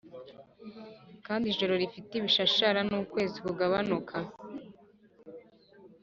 [1.25, 4.15] kandi ijoro rifite ibishashara n'ukwezi kugabanuka.